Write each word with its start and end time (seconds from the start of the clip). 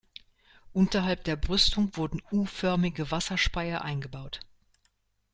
Unterhalb 0.73 1.25
der 1.25 1.35
Brüstung 1.35 1.95
wurden 1.95 2.23
U-förmige 2.31 3.11
Wasserspeier 3.11 3.83
eingebaut. 3.83 4.39